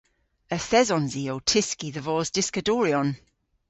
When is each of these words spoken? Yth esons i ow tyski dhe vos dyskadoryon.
Yth 0.55 0.73
esons 0.81 1.13
i 1.21 1.23
ow 1.33 1.41
tyski 1.49 1.89
dhe 1.95 2.01
vos 2.07 2.27
dyskadoryon. 2.35 3.09